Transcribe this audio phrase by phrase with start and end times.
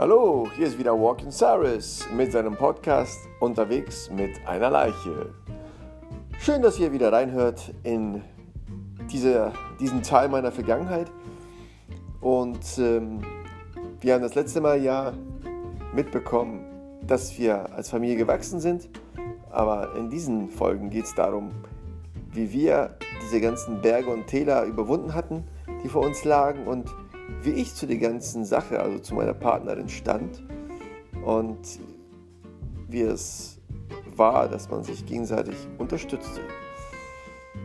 [0.00, 5.34] Hallo, hier ist wieder Walking Cyrus mit seinem Podcast Unterwegs mit einer Leiche.
[6.38, 8.22] Schön, dass ihr wieder reinhört in
[9.12, 11.12] diese, diesen Teil meiner Vergangenheit.
[12.22, 13.20] Und ähm,
[14.00, 15.12] wir haben das letzte Mal ja
[15.94, 16.64] mitbekommen,
[17.06, 18.88] dass wir als Familie gewachsen sind.
[19.50, 21.50] Aber in diesen Folgen geht es darum,
[22.32, 25.44] wie wir diese ganzen Berge und Täler überwunden hatten,
[25.84, 26.86] die vor uns lagen und
[27.42, 30.42] wie ich zu der ganzen Sache, also zu meiner Partnerin stand
[31.24, 31.80] und
[32.88, 33.58] wie es
[34.16, 36.40] war, dass man sich gegenseitig unterstützte.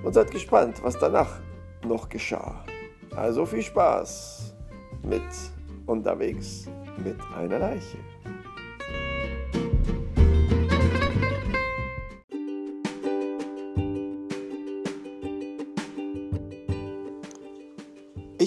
[0.04, 1.40] Und seid gespannt, was danach
[1.86, 2.64] noch geschah.
[3.16, 4.54] Also viel Spaß
[5.04, 5.24] mit
[5.86, 6.66] unterwegs
[7.04, 7.98] mit einer Leiche.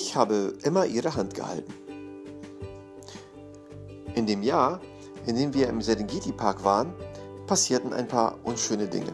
[0.09, 1.71] Ich habe immer ihre Hand gehalten.
[4.15, 4.81] In dem Jahr,
[5.27, 6.95] in dem wir im Serengeti Park waren,
[7.47, 9.13] passierten ein paar unschöne Dinge.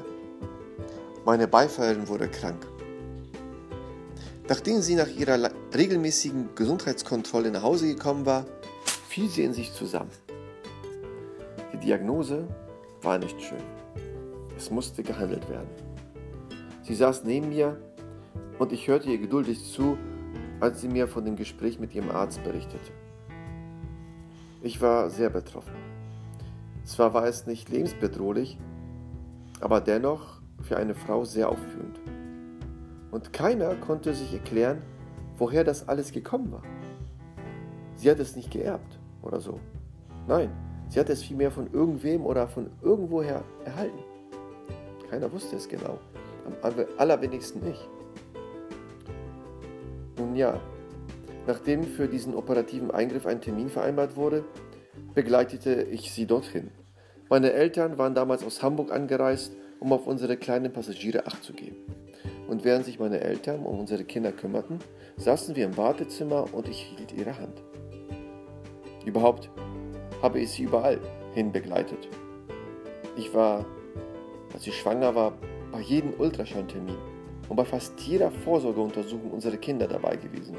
[1.25, 2.65] Meine Beifahrerin wurde krank.
[4.49, 8.47] Nachdem sie nach ihrer regelmäßigen Gesundheitskontrolle nach Hause gekommen war,
[9.09, 10.13] fiel sie in sich zusammen.
[11.73, 12.47] Die Diagnose
[13.03, 13.65] war nicht schön.
[14.57, 15.71] Es musste gehandelt werden.
[16.85, 17.81] Sie saß neben mir
[18.61, 19.99] und ich hörte ihr geduldig zu,
[20.61, 22.93] als sie mir von dem Gespräch mit ihrem Arzt berichtete.
[24.63, 25.75] Ich war sehr betroffen.
[26.85, 28.59] Zwar war es nicht lebensbedrohlich,
[29.61, 32.01] aber dennoch für eine Frau sehr aufführend.
[33.11, 34.83] Und keiner konnte sich erklären,
[35.37, 36.63] woher das alles gekommen war.
[37.97, 39.61] Sie hat es nicht geerbt oder so.
[40.27, 40.51] Nein,
[40.89, 43.99] sie hat es vielmehr von irgendwem oder von irgendwoher erhalten.
[45.11, 45.99] Keiner wusste es genau.
[46.45, 47.89] Am allerwenigsten ich.
[50.25, 50.59] Nun ja,
[51.47, 54.45] nachdem für diesen operativen Eingriff ein Termin vereinbart wurde,
[55.13, 56.71] begleitete ich sie dorthin.
[57.29, 61.77] Meine Eltern waren damals aus Hamburg angereist, um auf unsere kleinen Passagiere Acht zu geben
[62.49, 64.79] und während sich meine Eltern um unsere Kinder kümmerten,
[65.19, 67.63] saßen wir im Wartezimmer und ich hielt ihre Hand.
[69.05, 69.51] Überhaupt
[70.23, 70.99] habe ich sie überall
[71.35, 72.09] hin begleitet.
[73.17, 73.67] Ich war,
[74.55, 75.35] als ich schwanger war,
[75.71, 76.97] bei jedem Ultraschalltermin
[77.49, 80.57] und bei fast jeder Vorsorgeuntersuchung unserer Kinder dabei gewesen.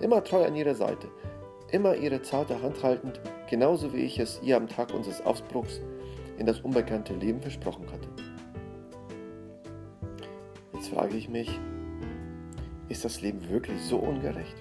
[0.00, 1.08] Immer treu an ihrer Seite,
[1.70, 5.80] immer ihre zarte Hand haltend, genauso wie ich es ihr am Tag unseres Aufbruchs
[6.38, 8.08] in das unbekannte Leben versprochen hatte.
[10.72, 11.58] Jetzt frage ich mich,
[12.88, 14.56] ist das Leben wirklich so ungerecht?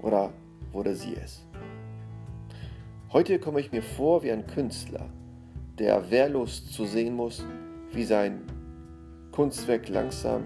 [0.00, 0.32] Oder
[0.72, 1.46] wurde sie es?
[3.12, 5.06] Heute komme ich mir vor wie ein Künstler,
[5.78, 7.44] der wehrlos zu sehen muss,
[7.92, 8.42] wie sein
[9.34, 10.44] Kunstwerk langsam,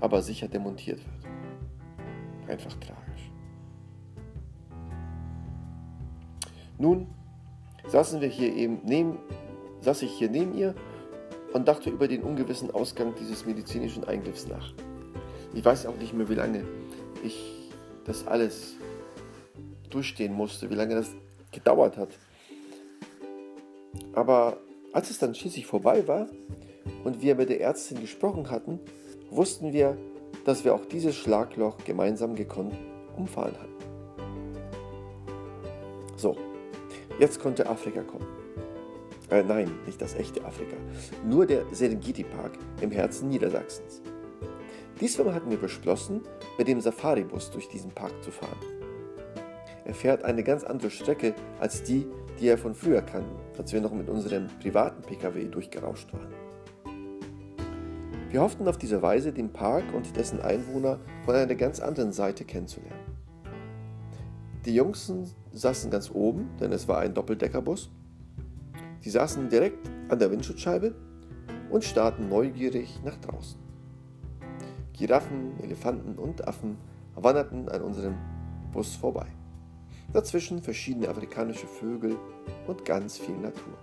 [0.00, 2.50] aber sicher demontiert wird.
[2.50, 3.30] Einfach tragisch.
[6.78, 7.06] Nun
[7.86, 9.18] saßen wir hier eben neben,
[9.82, 10.74] saß ich hier neben ihr
[11.52, 14.72] und dachte über den ungewissen Ausgang dieses medizinischen Eingriffs nach.
[15.52, 16.64] Ich weiß auch nicht mehr, wie lange
[17.22, 17.70] ich
[18.04, 18.76] das alles
[19.90, 21.14] durchstehen musste, wie lange das
[21.52, 22.08] gedauert hat.
[24.14, 24.56] Aber
[24.94, 26.26] als es dann schließlich vorbei war
[27.08, 28.80] und wir mit der Ärztin gesprochen hatten,
[29.30, 29.96] wussten wir,
[30.44, 32.74] dass wir auch dieses Schlagloch gemeinsam gekonnt
[33.16, 33.72] umfahren hatten.
[36.16, 36.36] So,
[37.18, 38.26] jetzt konnte Afrika kommen.
[39.30, 40.76] Äh, nein, nicht das echte Afrika.
[41.26, 42.52] Nur der Serengeti Park
[42.82, 44.02] im Herzen Niedersachsens.
[45.00, 46.20] Diesmal hatten wir beschlossen,
[46.58, 48.58] mit dem Safari-Bus durch diesen Park zu fahren.
[49.86, 52.06] Er fährt eine ganz andere Strecke als die,
[52.38, 56.47] die er von früher kannten, als wir noch mit unserem privaten Pkw durchgerauscht waren.
[58.30, 62.44] Wir hofften auf diese Weise, den Park und dessen Einwohner von einer ganz anderen Seite
[62.44, 63.16] kennenzulernen.
[64.64, 65.12] Die Jungs
[65.52, 67.90] saßen ganz oben, denn es war ein Doppeldeckerbus
[69.00, 70.94] Sie saßen direkt an der Windschutzscheibe
[71.70, 73.58] und starrten neugierig nach draußen.
[74.92, 76.76] Giraffen, Elefanten und Affen
[77.14, 78.16] wanderten an unserem
[78.72, 79.26] Bus vorbei.
[80.12, 82.16] Dazwischen verschiedene afrikanische Vögel
[82.66, 83.78] und ganz viel Natur.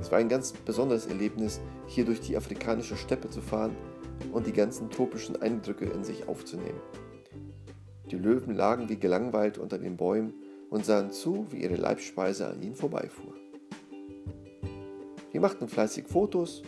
[0.00, 3.76] Es war ein ganz besonderes Erlebnis, hier durch die afrikanische Steppe zu fahren
[4.32, 6.80] und die ganzen tropischen Eindrücke in sich aufzunehmen.
[8.10, 10.34] Die Löwen lagen wie gelangweilt unter den Bäumen
[10.70, 13.34] und sahen zu, wie ihre Leibspeise an ihnen vorbeifuhr.
[15.30, 16.62] Wir machten fleißig Fotos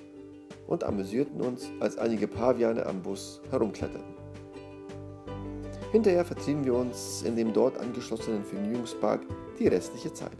[0.67, 4.15] und amüsierten uns, als einige Paviane am Bus herumkletterten.
[5.93, 9.23] Hinterher vertrieben wir uns in dem dort angeschlossenen Vergnügungspark
[9.59, 10.37] die restliche Zeit.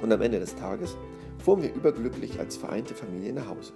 [0.00, 0.96] Und am Ende des Tages
[1.38, 3.72] fuhren wir überglücklich als vereinte Familie nach Hause.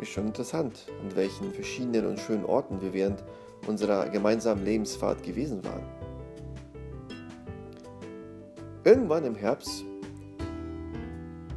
[0.00, 3.22] Ist schon interessant, an welchen verschiedenen und schönen Orten wir während
[3.68, 5.86] unserer gemeinsamen Lebensfahrt gewesen waren.
[8.84, 9.84] Irgendwann im Herbst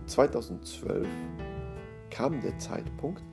[0.05, 1.07] 2012
[2.11, 3.23] kam der Zeitpunkt,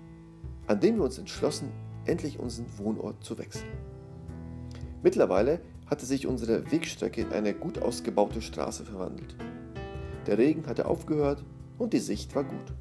[0.67, 1.71] an dem wir uns entschlossen,
[2.07, 3.71] endlich unseren Wohnort zu wechseln.
[5.03, 9.37] Mittlerweile hatte sich unsere Wegstrecke in eine gut ausgebaute Straße verwandelt.
[10.27, 11.45] Der Regen hatte aufgehört
[11.79, 12.73] und die Sicht war gut.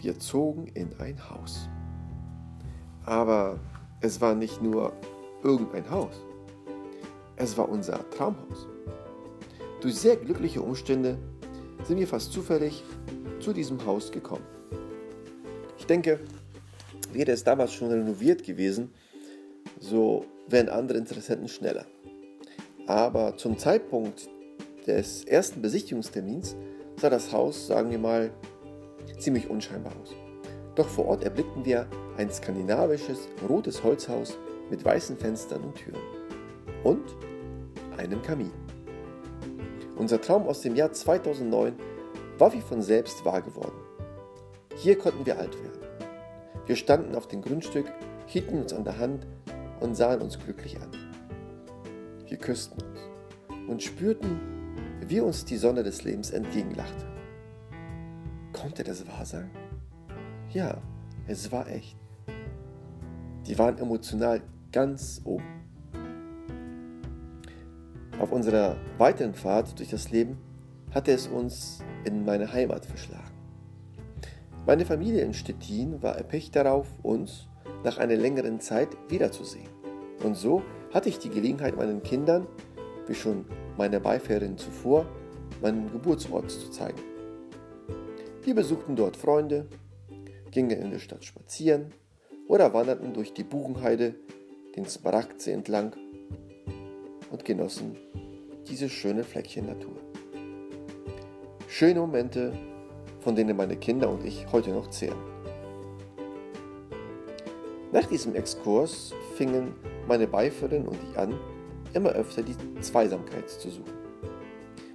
[0.00, 1.68] Wir zogen in ein Haus.
[3.04, 3.58] Aber
[4.00, 4.92] es war nicht nur
[5.42, 6.22] irgendein Haus.
[7.36, 8.66] Es war unser Traumhaus.
[9.80, 11.18] Durch sehr glückliche Umstände
[11.84, 12.82] sind wir fast zufällig
[13.40, 14.44] zu diesem Haus gekommen.
[15.78, 16.20] Ich denke,
[17.12, 18.92] wäre es damals schon renoviert gewesen,
[19.78, 21.86] so wären andere Interessenten schneller.
[22.86, 24.28] Aber zum Zeitpunkt
[24.88, 26.56] des ersten Besichtigungstermins
[26.96, 28.30] sah das Haus, sagen wir mal,
[29.18, 30.14] ziemlich unscheinbar aus.
[30.74, 31.86] Doch vor Ort erblickten wir
[32.16, 34.38] ein skandinavisches, rotes Holzhaus
[34.70, 36.00] mit weißen Fenstern und Türen
[36.84, 37.04] und
[37.96, 38.52] einem Kamin.
[39.96, 41.74] Unser Traum aus dem Jahr 2009
[42.38, 43.76] war wie von selbst wahr geworden.
[44.76, 45.80] Hier konnten wir alt werden.
[46.66, 47.92] Wir standen auf dem Grundstück,
[48.26, 49.26] hielten uns an der Hand
[49.80, 50.90] und sahen uns glücklich an.
[52.26, 54.57] Wir küssten uns und spürten,
[55.08, 57.06] wie uns die Sonne des Lebens entgegenlachte.
[58.52, 59.50] Konnte das wahr sein?
[60.50, 60.76] Ja,
[61.26, 61.96] es war echt.
[63.46, 65.44] Die waren emotional ganz oben.
[68.20, 70.36] Auf unserer weiteren Fahrt durch das Leben
[70.90, 73.24] hatte es uns in meine Heimat verschlagen.
[74.66, 77.48] Meine Familie in Stettin war erpicht darauf, uns
[77.84, 79.68] nach einer längeren Zeit wiederzusehen.
[80.22, 80.62] Und so
[80.92, 82.46] hatte ich die Gelegenheit, meinen Kindern,
[83.06, 83.46] wie schon
[83.78, 85.06] meine Beifahrerin zuvor,
[85.62, 87.00] meinen Geburtsort zu zeigen.
[88.42, 89.66] Wir besuchten dort Freunde,
[90.50, 91.94] gingen in der Stadt spazieren
[92.48, 94.14] oder wanderten durch die Buchenheide
[94.74, 95.94] den Smaragdsee entlang
[97.30, 97.96] und genossen
[98.68, 99.96] diese schöne Fleckchen Natur.
[101.68, 102.52] Schöne Momente,
[103.20, 105.18] von denen meine Kinder und ich heute noch zehren.
[107.92, 109.74] Nach diesem Exkurs fingen
[110.06, 111.38] meine Beifahrerin und ich an,
[111.98, 113.92] immer öfter die Zweisamkeit zu suchen.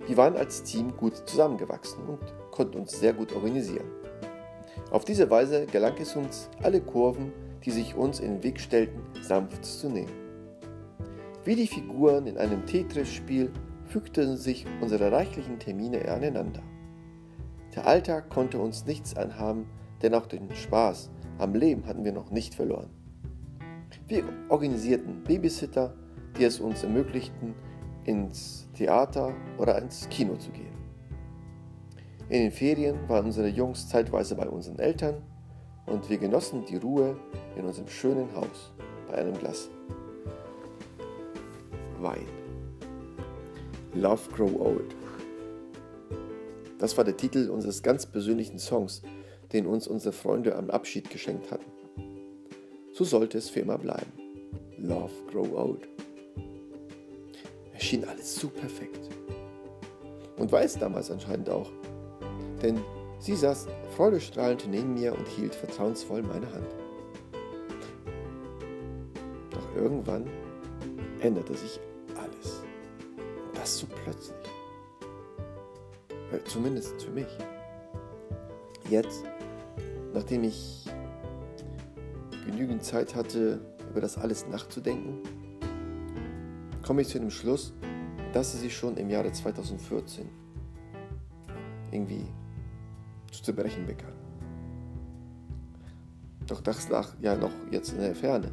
[0.07, 2.19] Wir waren als Team gut zusammengewachsen und
[2.51, 3.88] konnten uns sehr gut organisieren.
[4.91, 7.31] Auf diese Weise gelang es uns, alle Kurven,
[7.63, 10.11] die sich uns in den Weg stellten, sanft zu nehmen.
[11.45, 13.51] Wie die Figuren in einem Tetris-Spiel
[13.85, 16.63] fügten sich unsere reichlichen Termine aneinander.
[17.75, 19.67] Der Alltag konnte uns nichts anhaben,
[20.01, 22.89] denn auch den Spaß am Leben hatten wir noch nicht verloren.
[24.07, 25.95] Wir organisierten Babysitter,
[26.38, 27.53] die es uns ermöglichten,
[28.06, 30.74] ins Theater oder ins Kino zu gehen.
[32.30, 35.21] In den Ferien waren unsere Jungs zeitweise bei unseren Eltern
[35.85, 37.18] und wir genossen die Ruhe
[37.56, 38.74] in unserem schönen Haus
[39.09, 39.69] bei einem Glas
[42.00, 42.25] Wein.
[43.94, 44.95] Love Grow Old.
[46.79, 49.03] Das war der Titel unseres ganz persönlichen Songs,
[49.53, 51.71] den uns unsere Freunde am Abschied geschenkt hatten.
[52.94, 54.12] So sollte es für immer bleiben.
[54.77, 55.93] Love Grow Old.
[57.83, 59.09] Schien alles so perfekt.
[60.38, 61.69] Und war es damals anscheinend auch.
[62.62, 62.80] Denn
[63.19, 66.67] sie saß freudestrahlend neben mir und hielt vertrauensvoll meine Hand.
[69.50, 70.29] Doch irgendwann
[71.19, 71.77] änderte sich
[72.15, 72.63] alles.
[73.50, 74.38] Und das so plötzlich.
[76.31, 77.38] Äh, zumindest für mich.
[78.89, 79.25] Jetzt,
[80.13, 80.86] nachdem ich
[82.46, 83.60] genügend Zeit hatte,
[83.91, 85.19] über das alles nachzudenken,
[86.84, 87.74] komme ich zu dem Schluss,
[88.34, 90.30] dass sie sich schon im Jahre 2014
[91.92, 92.25] irgendwie
[93.32, 94.13] zu zerbrechen begann.
[96.48, 98.52] Doch das lag ja noch jetzt in der Ferne,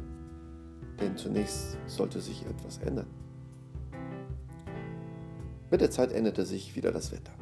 [0.99, 3.07] denn zunächst sollte sich etwas ändern.
[5.69, 7.33] Mit der Zeit änderte sich wieder das Wetter.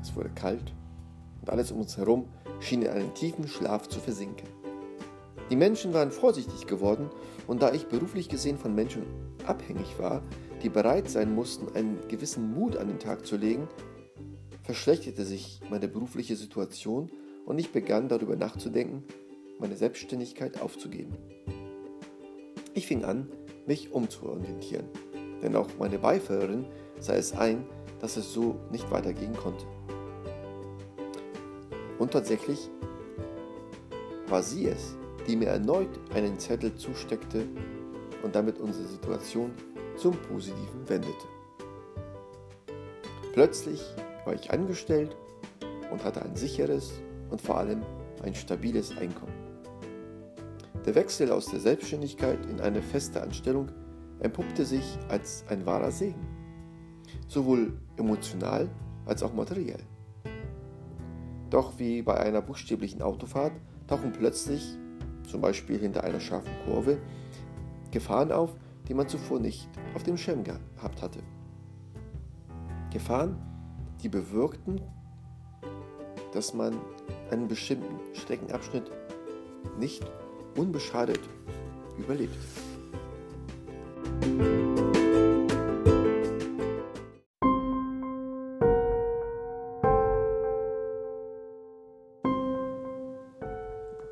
[0.00, 0.74] Es wurde kalt
[1.40, 2.28] und alles um uns herum
[2.60, 4.48] schien in einen tiefen Schlaf zu versinken.
[5.50, 7.10] Die Menschen waren vorsichtig geworden
[7.46, 9.02] und da ich beruflich gesehen von Menschen
[9.46, 10.22] abhängig war,
[10.62, 13.68] die bereit sein mussten, einen gewissen Mut an den Tag zu legen,
[14.62, 17.10] verschlechterte sich meine berufliche Situation
[17.44, 19.04] und ich begann darüber nachzudenken,
[19.58, 21.14] meine Selbstständigkeit aufzugeben.
[22.72, 23.28] Ich fing an,
[23.66, 24.86] mich umzuorientieren,
[25.42, 26.64] denn auch meine Beifahrerin
[26.98, 27.66] sah es ein,
[28.00, 29.66] dass es so nicht weitergehen konnte.
[31.98, 32.70] Und tatsächlich
[34.26, 34.96] war sie es,
[35.26, 37.46] die mir erneut einen Zettel zusteckte
[38.22, 39.52] und damit unsere Situation
[39.96, 41.26] zum Positiven wendete.
[43.32, 43.82] Plötzlich
[44.24, 45.16] war ich angestellt
[45.90, 46.92] und hatte ein sicheres
[47.30, 47.82] und vor allem
[48.22, 49.32] ein stabiles Einkommen.
[50.86, 53.68] Der Wechsel aus der Selbstständigkeit in eine feste Anstellung
[54.20, 56.26] entpuppte sich als ein wahrer Segen,
[57.26, 58.68] sowohl emotional
[59.06, 59.82] als auch materiell.
[61.50, 63.52] Doch wie bei einer buchstäblichen Autofahrt
[63.86, 64.76] tauchen plötzlich,
[65.28, 66.98] zum Beispiel hinter einer scharfen Kurve,
[67.90, 68.54] Gefahren auf,
[68.88, 71.20] die man zuvor nicht auf dem Schirm gehabt hatte.
[72.92, 73.36] Gefahren,
[74.02, 74.80] die bewirkten,
[76.32, 76.76] dass man
[77.30, 78.90] einen bestimmten Streckenabschnitt
[79.78, 80.04] nicht
[80.56, 81.20] unbeschadet
[81.98, 82.36] überlebt.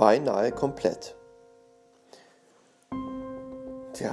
[0.02, 1.14] Beinahe komplett.
[3.92, 4.12] Tja,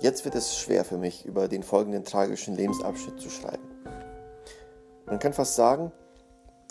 [0.00, 3.62] jetzt wird es schwer für mich, über den folgenden tragischen Lebensabschnitt zu schreiben.
[5.06, 5.92] Man kann fast sagen,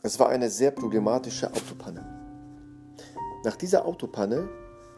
[0.04, 2.04] es war eine sehr problematische Autopanne.
[3.46, 4.50] Nach dieser Autopanne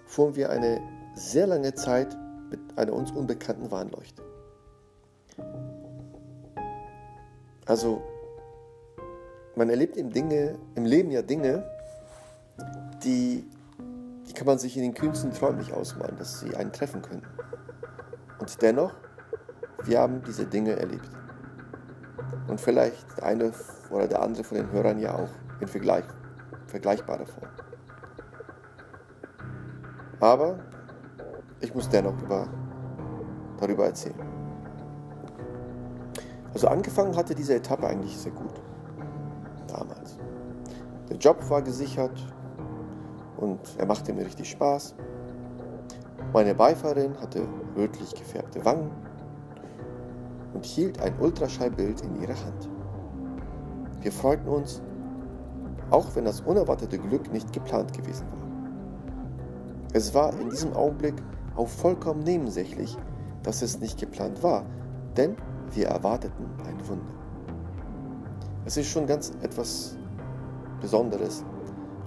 [0.08, 0.82] fuhren wir eine
[1.14, 2.18] sehr lange Zeit
[2.50, 4.24] mit einer uns unbekannten Warnleuchte.
[7.68, 8.02] Also,
[9.56, 11.64] man erlebt im, Dinge, im Leben ja Dinge,
[13.04, 13.48] die,
[14.28, 17.24] die kann man sich in den kühnsten Träumen nicht ausmalen, dass sie einen treffen können.
[18.40, 18.94] Und dennoch,
[19.84, 21.10] wir haben diese Dinge erlebt.
[22.48, 23.52] Und vielleicht der eine
[23.90, 25.30] oder der andere von den Hörern ja auch
[25.60, 26.06] in Vergleich,
[26.68, 27.50] vergleichbarer Form.
[30.20, 30.60] Aber
[31.62, 32.48] ich muss dennoch über,
[33.60, 34.20] darüber erzählen.
[36.54, 38.62] Also angefangen hatte diese Etappe eigentlich sehr gut.
[39.68, 40.18] Damals.
[41.10, 42.34] Der Job war gesichert
[43.40, 44.96] und er machte mir richtig Spaß.
[46.34, 48.92] Meine Beifahrerin hatte rötlich gefärbte Wangen
[50.54, 52.70] und hielt ein Ultraschallbild in ihrer Hand.
[54.02, 54.82] Wir freuten uns,
[55.90, 58.48] auch wenn das unerwartete Glück nicht geplant gewesen war.
[59.94, 61.16] Es war in diesem Augenblick
[61.56, 62.96] auch vollkommen nebensächlich,
[63.44, 64.66] dass es nicht geplant war,
[65.18, 65.36] denn
[65.72, 67.14] wir erwarteten ein Wunder.
[68.66, 69.98] Es ist schon ganz etwas
[70.80, 71.44] Besonderes,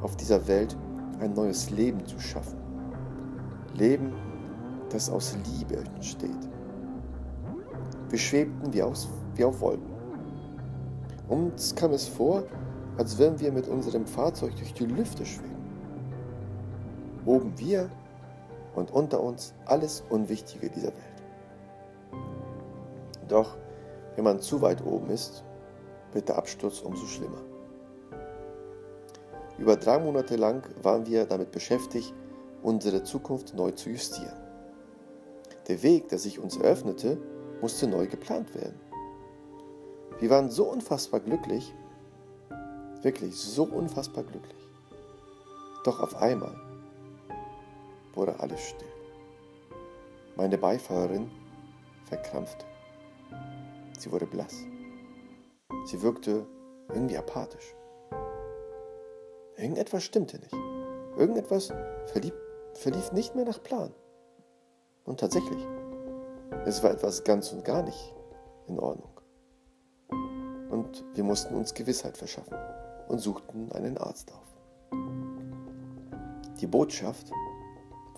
[0.03, 0.77] auf dieser Welt
[1.21, 2.59] ein neues Leben zu schaffen.
[3.75, 4.13] Leben,
[4.91, 6.31] das aus Liebe entsteht.
[8.11, 9.91] Wir schwebten wie, aus, wie auf Wolken.
[11.29, 12.45] Uns kam es vor,
[12.99, 15.53] als wenn wir mit unserem Fahrzeug durch die Lüfte schweben.
[17.25, 17.89] Oben wir
[18.75, 21.23] und unter uns alles Unwichtige dieser Welt.
[23.29, 23.57] Doch
[24.17, 25.43] wenn man zu weit oben ist,
[26.13, 27.41] wird der Absturz umso schlimmer.
[29.63, 32.13] Über drei Monate lang waren wir damit beschäftigt,
[32.65, 34.37] unsere Zukunft neu zu justieren.
[35.69, 37.17] Der Weg, der sich uns eröffnete,
[37.61, 38.81] musste neu geplant werden.
[40.19, 41.73] Wir waren so unfassbar glücklich,
[43.03, 44.69] wirklich so unfassbar glücklich.
[45.85, 46.57] Doch auf einmal
[48.15, 48.93] wurde alles still.
[50.35, 51.31] Meine Beifahrerin
[52.07, 52.65] verkrampfte.
[53.97, 54.57] Sie wurde blass.
[55.87, 56.47] Sie wirkte
[56.89, 57.77] irgendwie apathisch.
[59.63, 60.53] Irgendetwas stimmte nicht.
[61.17, 61.73] Irgendetwas
[62.07, 62.35] verlieb,
[62.75, 63.95] verlief nicht mehr nach Plan.
[65.05, 65.65] Und tatsächlich,
[66.67, 68.13] es war etwas ganz und gar nicht
[68.67, 69.21] in Ordnung.
[70.69, 72.57] Und wir mussten uns Gewissheit verschaffen
[73.07, 74.43] und suchten einen Arzt auf.
[76.61, 77.31] Die Botschaft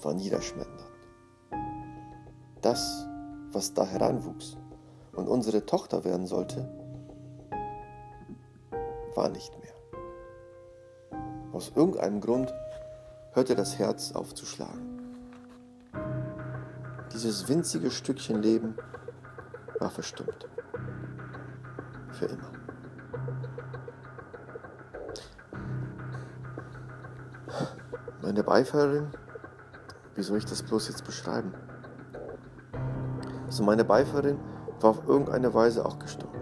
[0.01, 0.81] war niederschmetternd.
[2.63, 3.07] Das,
[3.53, 4.57] was da heranwuchs
[5.13, 6.67] und unsere Tochter werden sollte,
[9.15, 9.74] war nicht mehr.
[11.55, 12.53] Aus irgendeinem Grund
[13.33, 14.99] hörte das Herz auf zu schlagen.
[17.13, 18.75] Dieses winzige Stückchen Leben
[19.79, 20.49] war verstummt.
[22.11, 22.51] Für immer.
[28.21, 29.13] Meine Beifahrerin
[30.17, 31.53] wie soll ich das bloß jetzt beschreiben?
[33.47, 34.39] Also meine Beifahrerin
[34.81, 36.39] war auf irgendeine Weise auch gestorben.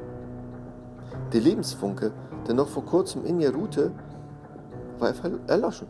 [1.32, 2.12] Der Lebensfunke,
[2.46, 3.92] der noch vor kurzem in ihr ruhte,
[5.02, 5.12] war
[5.48, 5.88] erloschen.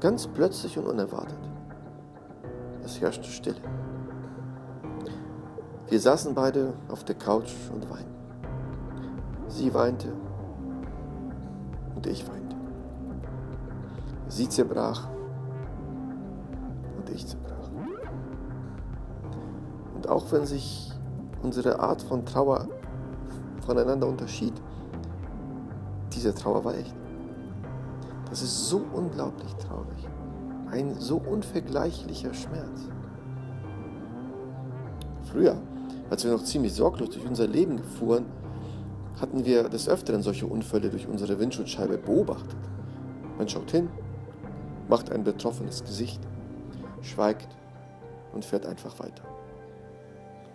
[0.00, 1.38] Ganz plötzlich und unerwartet.
[2.84, 3.62] Es herrschte Stille.
[5.88, 8.12] Wir saßen beide auf der Couch und weinten.
[9.48, 10.12] Sie weinte
[11.94, 12.56] und ich weinte.
[14.28, 15.08] Sie zerbrach
[17.14, 17.70] ich zerbrach.
[19.94, 20.92] Und auch wenn sich
[21.42, 22.68] unsere Art von Trauer
[23.64, 24.54] voneinander unterschied,
[26.12, 26.94] diese Trauer war echt.
[28.34, 30.08] Das ist so unglaublich traurig.
[30.68, 32.88] Ein so unvergleichlicher Schmerz.
[35.30, 35.56] Früher,
[36.10, 38.26] als wir noch ziemlich sorglos durch unser Leben fuhren,
[39.20, 42.58] hatten wir des Öfteren solche Unfälle durch unsere Windschutzscheibe beobachtet.
[43.38, 43.88] Man schaut hin,
[44.88, 46.20] macht ein betroffenes Gesicht,
[47.02, 47.56] schweigt
[48.32, 49.22] und fährt einfach weiter.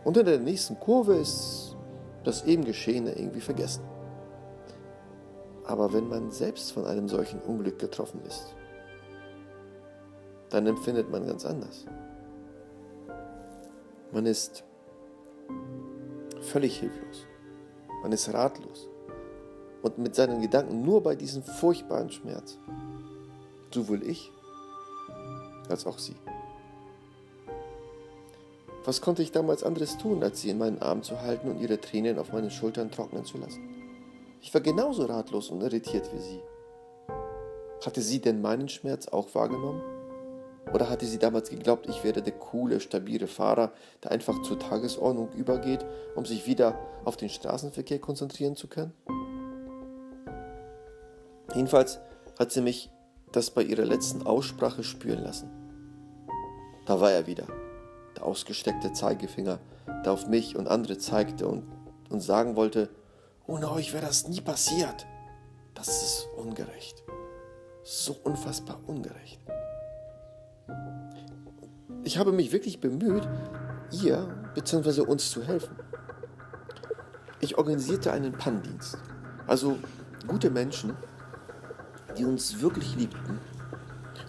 [0.04, 1.78] Und in der nächsten Kurve ist
[2.26, 3.84] das eben Geschehene irgendwie vergessen.
[5.70, 8.56] Aber wenn man selbst von einem solchen Unglück getroffen ist,
[10.50, 11.86] dann empfindet man ganz anders.
[14.12, 14.64] Man ist
[16.42, 17.28] völlig hilflos.
[18.02, 18.90] Man ist ratlos
[19.84, 22.58] und mit seinen Gedanken nur bei diesem furchtbaren Schmerz.
[23.72, 24.32] Sowohl ich
[25.70, 26.16] als auch sie.
[28.86, 31.80] Was konnte ich damals anderes tun, als sie in meinen Arm zu halten und ihre
[31.80, 33.69] Tränen auf meinen Schultern trocknen zu lassen?
[34.42, 36.42] Ich war genauso ratlos und irritiert wie sie.
[37.86, 39.82] Hatte sie denn meinen Schmerz auch wahrgenommen?
[40.74, 43.72] Oder hatte sie damals geglaubt, ich wäre der coole, stabile Fahrer,
[44.04, 45.84] der einfach zur Tagesordnung übergeht,
[46.16, 48.94] um sich wieder auf den Straßenverkehr konzentrieren zu können?
[51.56, 52.00] Jedenfalls
[52.38, 52.92] hat sie mich
[53.32, 55.50] das bei ihrer letzten Aussprache spüren lassen.
[56.86, 57.48] Da war er wieder,
[58.16, 59.60] der ausgesteckte Zeigefinger,
[60.06, 61.64] der auf mich und andere zeigte und
[62.10, 62.90] uns sagen wollte,
[63.50, 65.08] ohne euch wäre das nie passiert.
[65.74, 67.04] Das ist ungerecht.
[67.84, 69.40] So unfassbar ungerecht.
[72.04, 73.28] Ich habe mich wirklich bemüht,
[73.92, 75.02] ihr bzw.
[75.02, 75.76] uns zu helfen.
[77.40, 78.98] Ich organisierte einen Pannendienst.
[79.48, 79.78] Also
[80.28, 80.96] gute Menschen,
[82.18, 83.40] die uns wirklich liebten.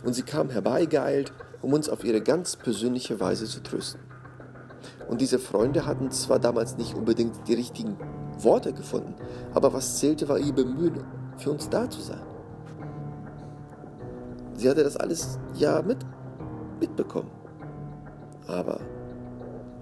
[0.03, 4.01] Und sie kamen herbeigeeilt, um uns auf ihre ganz persönliche Weise zu trösten.
[5.09, 7.99] Und diese Freunde hatten zwar damals nicht unbedingt die richtigen
[8.45, 9.15] Worte gefunden,
[9.55, 11.05] aber was zählte, war ihr Bemühen,
[11.37, 12.21] für uns da zu sein.
[14.55, 15.99] Sie hatte das alles ja mit,
[16.81, 17.31] mitbekommen.
[18.47, 18.81] Aber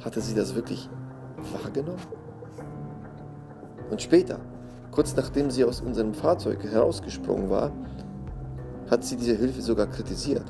[0.04, 0.88] hatte sie das wirklich
[1.52, 1.98] wahrgenommen?
[3.90, 4.38] Und später,
[4.92, 7.72] kurz nachdem sie aus unserem Fahrzeug herausgesprungen war,
[8.90, 10.44] hat sie diese Hilfe sogar kritisiert.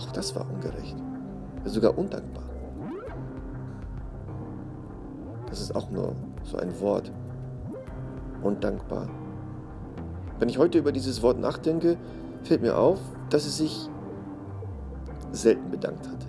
[0.00, 0.96] Auch das war ungerecht,
[1.64, 2.44] sogar undankbar.
[5.48, 6.14] Das ist auch nur
[6.48, 7.12] so ein Wort.
[8.42, 9.08] Undankbar.
[10.38, 11.96] Wenn ich heute über dieses Wort nachdenke,
[12.42, 12.98] fällt mir auf,
[13.30, 13.88] dass sie sich
[15.32, 16.26] selten bedankt hat.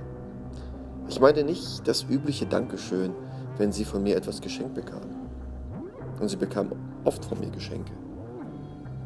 [1.07, 3.13] Ich meine nicht das übliche Dankeschön,
[3.57, 5.01] wenn sie von mir etwas geschenkt bekam.
[6.19, 6.71] Und sie bekam
[7.05, 7.93] oft von mir Geschenke.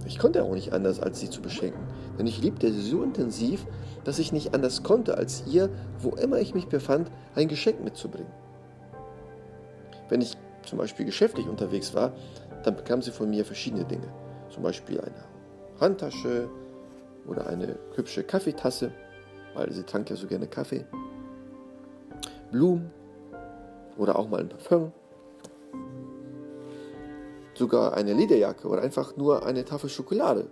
[0.06, 1.82] Ich konnte auch nicht anders, als sie zu beschenken,
[2.18, 3.66] denn ich liebte sie so intensiv,
[4.04, 8.32] dass ich nicht anders konnte, als ihr, wo immer ich mich befand, ein Geschenk mitzubringen.
[10.10, 12.14] Wenn ich zum Beispiel geschäftlich unterwegs war,
[12.64, 14.08] dann bekam sie von mir verschiedene Dinge.
[14.50, 15.26] Zum Beispiel eine
[15.80, 16.50] Handtasche
[17.28, 18.92] oder eine hübsche Kaffeetasse,
[19.54, 20.86] weil sie trank ja so gerne Kaffee.
[22.52, 22.92] Blumen
[23.98, 24.92] oder auch mal ein Parfum.
[27.56, 30.48] Sogar eine Lederjacke oder einfach nur eine Tafel Schokolade.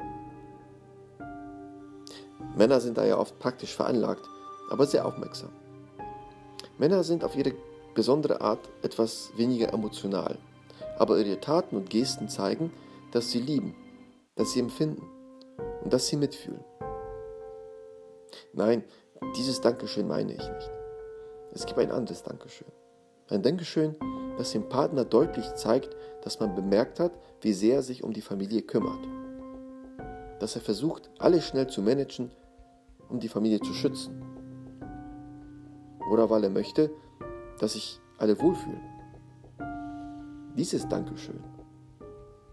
[2.56, 4.24] Männer sind da ja oft praktisch veranlagt,
[4.70, 5.50] aber sehr aufmerksam.
[6.78, 7.54] Männer sind auf ihre
[7.94, 10.38] besondere Art etwas weniger emotional.
[10.98, 12.72] Aber ihre Taten und Gesten zeigen,
[13.12, 13.76] dass sie lieben,
[14.36, 15.04] dass sie empfinden
[15.84, 16.64] und dass sie mitfühlen.
[18.54, 18.84] Nein,
[19.36, 20.72] dieses Dankeschön meine ich nicht.
[21.54, 22.68] Es gibt ein anderes Dankeschön.
[23.30, 23.96] Ein Dankeschön,
[24.38, 28.22] das dem Partner deutlich zeigt, dass man bemerkt hat, wie sehr er sich um die
[28.22, 29.00] Familie kümmert.
[30.40, 32.32] Dass er versucht, alles schnell zu managen,
[33.10, 34.22] um die Familie zu schützen.
[36.12, 36.92] Oder weil er möchte,
[37.62, 38.82] dass sich alle wohlfühlen.
[40.58, 41.40] Dieses Dankeschön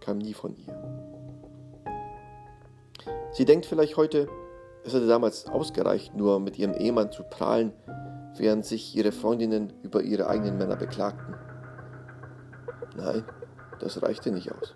[0.00, 0.74] kam nie von ihr.
[3.32, 4.28] Sie denkt vielleicht heute,
[4.84, 7.72] es hätte damals ausgereicht, nur mit ihrem Ehemann zu prahlen,
[8.36, 11.34] während sich ihre Freundinnen über ihre eigenen Männer beklagten.
[12.94, 13.24] Nein,
[13.80, 14.74] das reichte nicht aus,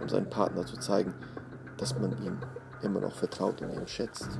[0.00, 1.14] um seinem Partner zu zeigen,
[1.78, 2.38] dass man ihm
[2.82, 4.38] immer noch vertraut und ihn schätzt.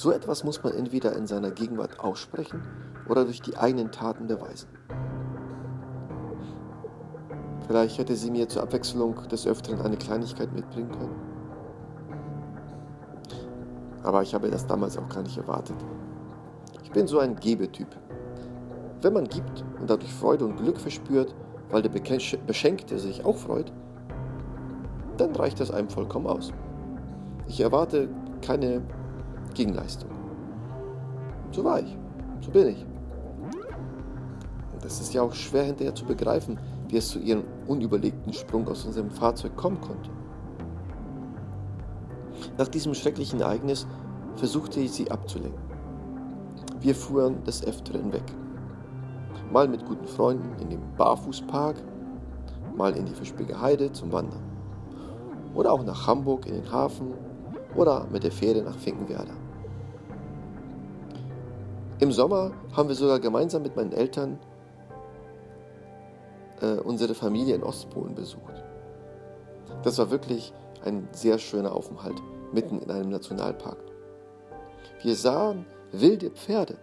[0.00, 2.62] So etwas muss man entweder in seiner Gegenwart aussprechen
[3.06, 4.66] oder durch die eigenen Taten beweisen.
[7.66, 11.14] Vielleicht hätte sie mir zur Abwechslung des Öfteren eine Kleinigkeit mitbringen können.
[14.02, 15.76] Aber ich habe das damals auch gar nicht erwartet.
[16.82, 17.94] Ich bin so ein Gebetyp.
[19.02, 21.34] Wenn man gibt und dadurch Freude und Glück verspürt,
[21.68, 23.70] weil der Beschenkte sich auch freut,
[25.18, 26.54] dann reicht das einem vollkommen aus.
[27.46, 28.08] Ich erwarte
[28.40, 28.80] keine
[29.54, 30.10] Gegenleistung.
[31.52, 31.96] So war ich,
[32.40, 32.86] so bin ich.
[34.72, 36.58] Und es ist ja auch schwer hinterher zu begreifen,
[36.88, 40.10] wie es zu ihrem unüberlegten Sprung aus unserem Fahrzeug kommen konnte.
[42.56, 43.86] Nach diesem schrecklichen Ereignis
[44.36, 45.60] versuchte ich sie abzulenken.
[46.80, 48.24] Wir fuhren des Öfteren weg.
[49.52, 51.76] Mal mit guten Freunden in den Barfußpark,
[52.76, 54.42] mal in die Fischbecke Heide zum Wandern.
[55.54, 57.12] Oder auch nach Hamburg in den Hafen
[57.74, 59.34] oder mit der Fähre nach Finkenwerder.
[62.00, 64.38] Im Sommer haben wir sogar gemeinsam mit meinen Eltern
[66.62, 68.54] äh, unsere Familie in Ostpolen besucht.
[69.82, 72.16] Das war wirklich ein sehr schöner Aufenthalt
[72.52, 73.76] mitten in einem Nationalpark.
[75.02, 76.78] Wir sahen wilde Pferde,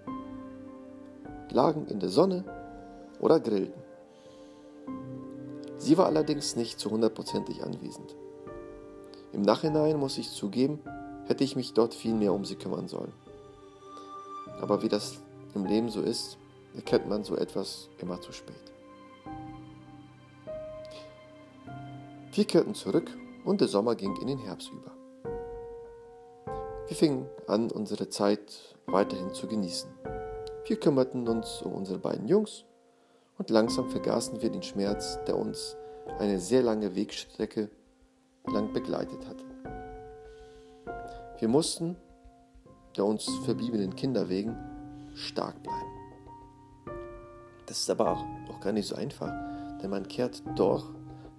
[1.50, 2.44] lagen in der Sonne
[3.20, 3.82] oder grillten.
[5.78, 8.16] Sie war allerdings nicht zu hundertprozentig anwesend.
[9.34, 10.80] Im Nachhinein muss ich zugeben,
[11.26, 13.14] hätte ich mich dort viel mehr um sie kümmern sollen.
[14.62, 15.20] Aber wie das
[15.56, 16.38] im Leben so ist,
[16.76, 18.56] erkennt man so etwas immer zu spät.
[22.32, 23.10] Wir kehrten zurück
[23.46, 24.92] und der Sommer ging in den Herbst über.
[26.88, 29.90] Wir fingen an, unsere Zeit weiterhin zu genießen.
[30.66, 32.64] Wir kümmerten uns um unsere beiden Jungs
[33.38, 35.76] und langsam vergaßen wir den Schmerz, der uns
[36.20, 37.70] eine sehr lange Wegstrecke
[38.46, 39.44] lang begleitet hatte.
[41.40, 41.98] Wir mussten,
[42.98, 44.56] der uns verbliebenen Kinder wegen,
[45.14, 46.98] stark bleiben.
[47.68, 49.32] Das ist aber auch, auch gar nicht so einfach,
[49.82, 50.90] denn man kehrt doch,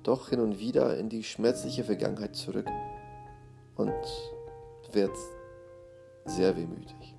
[0.03, 2.67] doch hin und wieder in die schmerzliche Vergangenheit zurück
[3.77, 3.93] und
[4.93, 5.17] wird
[6.25, 7.15] sehr wehmütig.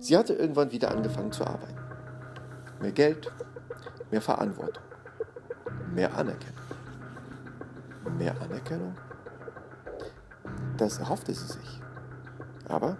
[0.00, 1.76] Sie hatte irgendwann wieder angefangen zu arbeiten.
[2.80, 3.32] Mehr Geld,
[4.10, 4.84] mehr Verantwortung,
[5.92, 6.54] mehr Anerkennung.
[8.16, 8.94] Mehr Anerkennung?
[10.76, 11.80] Das erhoffte sie sich.
[12.68, 12.98] Aber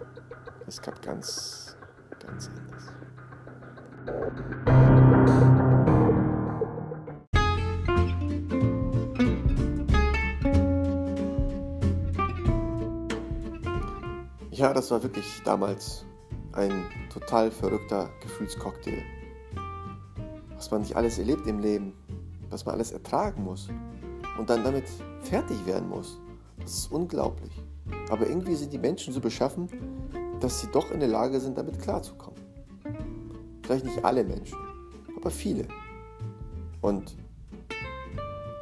[0.65, 1.77] es gab ganz,
[2.19, 2.67] ganz anders.
[14.49, 16.03] Ja, das war wirklich damals
[16.53, 19.03] ein total verrückter Gefühlscocktail.
[20.55, 21.93] Was man nicht alles erlebt im Leben,
[22.49, 23.69] was man alles ertragen muss
[24.39, 24.85] und dann damit
[25.21, 26.19] fertig werden muss.
[26.59, 27.66] Das ist unglaublich.
[28.09, 29.67] Aber irgendwie sind die Menschen so beschaffen,
[30.39, 32.39] dass sie doch in der Lage sind, damit klarzukommen.
[33.63, 34.57] Vielleicht nicht alle Menschen,
[35.15, 35.67] aber viele.
[36.81, 37.17] Und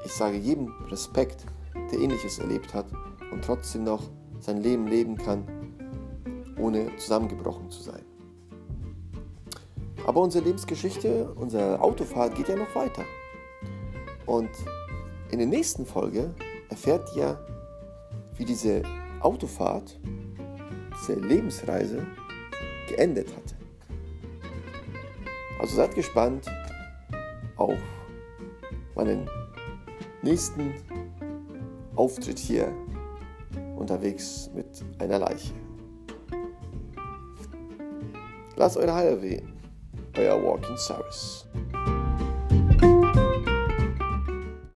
[0.03, 1.45] ich sage jedem Respekt,
[1.91, 2.88] der ähnliches erlebt hat
[3.31, 4.03] und trotzdem noch
[4.39, 5.45] sein Leben leben kann,
[6.58, 8.03] ohne zusammengebrochen zu sein.
[10.08, 13.03] Aber unsere Lebensgeschichte, unsere Autofahrt geht ja noch weiter.
[14.25, 14.49] Und
[15.31, 16.34] in der nächsten Folge
[16.69, 17.39] erfährt ihr,
[18.38, 18.84] wie diese
[19.25, 19.99] Autofahrt,
[21.01, 22.05] diese Lebensreise
[22.88, 23.55] geendet hatte.
[25.59, 26.45] Also seid gespannt
[27.55, 27.73] auf
[28.93, 29.27] meinen
[30.21, 30.75] nächsten
[31.95, 32.71] Auftritt hier
[33.75, 35.53] unterwegs mit einer Leiche.
[38.57, 39.51] Lasst eure Haare wehen,
[40.17, 41.47] euer Walking Cyrus.